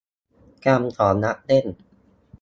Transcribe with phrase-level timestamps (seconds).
[0.65, 1.65] -กรรมของนักเล่น